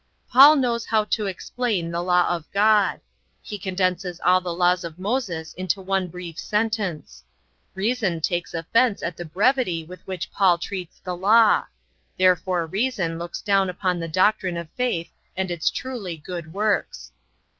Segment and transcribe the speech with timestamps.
[0.33, 3.01] '"Paul knows how to explain the law of God.
[3.43, 7.23] He condenses all the laws of Moses into one brief sentence.
[7.75, 11.65] Reason takes offense at the brevity with which Paul treats the Law.
[12.17, 17.11] Therefore reason looks down upon the doctrine of faith and its truly good works.